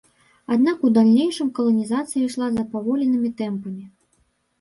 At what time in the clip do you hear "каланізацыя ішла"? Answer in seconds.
1.59-2.47